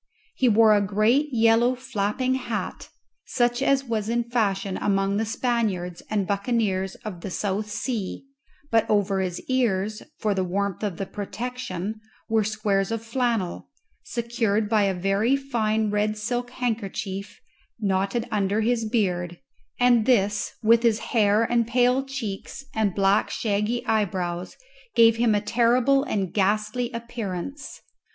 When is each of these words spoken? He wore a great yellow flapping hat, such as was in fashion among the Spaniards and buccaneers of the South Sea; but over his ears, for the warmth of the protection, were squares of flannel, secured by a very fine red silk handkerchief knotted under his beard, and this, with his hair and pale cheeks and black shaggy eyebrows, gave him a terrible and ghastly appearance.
He 0.33 0.49
wore 0.49 0.75
a 0.75 0.81
great 0.81 1.27
yellow 1.31 1.75
flapping 1.75 2.33
hat, 2.33 2.89
such 3.27 3.61
as 3.61 3.83
was 3.83 4.09
in 4.09 4.23
fashion 4.23 4.77
among 4.81 5.17
the 5.17 5.25
Spaniards 5.27 6.01
and 6.09 6.25
buccaneers 6.25 6.95
of 7.05 7.21
the 7.21 7.29
South 7.29 7.69
Sea; 7.69 8.25
but 8.71 8.89
over 8.89 9.19
his 9.19 9.39
ears, 9.41 10.01
for 10.17 10.33
the 10.33 10.43
warmth 10.43 10.81
of 10.81 10.97
the 10.97 11.05
protection, 11.05 12.01
were 12.27 12.43
squares 12.43 12.89
of 12.89 13.05
flannel, 13.05 13.69
secured 14.01 14.67
by 14.67 14.85
a 14.85 14.95
very 14.95 15.35
fine 15.35 15.91
red 15.91 16.17
silk 16.17 16.49
handkerchief 16.49 17.39
knotted 17.79 18.27
under 18.31 18.61
his 18.61 18.85
beard, 18.89 19.37
and 19.79 20.07
this, 20.07 20.51
with 20.63 20.81
his 20.81 20.97
hair 21.13 21.43
and 21.43 21.67
pale 21.67 22.03
cheeks 22.03 22.63
and 22.73 22.95
black 22.95 23.29
shaggy 23.29 23.85
eyebrows, 23.85 24.57
gave 24.95 25.17
him 25.17 25.35
a 25.35 25.41
terrible 25.41 26.03
and 26.05 26.33
ghastly 26.33 26.89
appearance. 26.91 27.81